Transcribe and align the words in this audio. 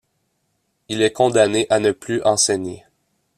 Il 0.89 1.03
est 1.03 1.11
condamné 1.11 1.67
à 1.69 1.79
ne 1.79 1.91
plus 1.91 2.23
enseigner. 2.23 2.85